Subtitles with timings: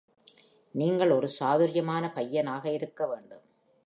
[0.75, 3.45] நீங்கள் ஒரு சாதுர்யமான பையனாக இருக்க வேண்டும்!